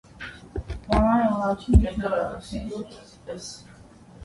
[0.85, 3.39] Վանայ առաջին միջնակարգն է։